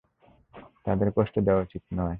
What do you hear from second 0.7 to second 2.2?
তাদের কষ্ট দেওয়া উচিত নয়।